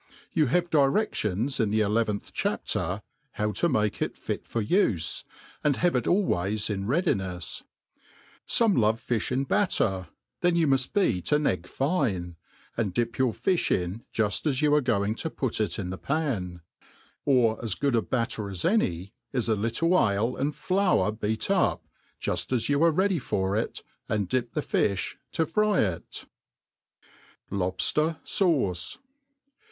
[0.33, 3.03] You have diredions in the eleventh chapter,
[3.33, 5.23] how to make it fit for ufe,
[5.63, 7.61] and have it always in readinefs.
[8.47, 10.07] Some love, fifl^ in batter;
[10.39, 12.35] then you muft beat an egg fine,
[12.75, 15.99] and dip your fifli in juft as you are going to put it in the
[15.99, 16.61] pan;
[17.23, 21.85] or as good a batter as any, is a little ale and flour beat up,
[22.19, 26.25] juft as you ^e ready for it, and dip the fifli, to fry it,
[27.51, 28.97] Lobjier Sauce.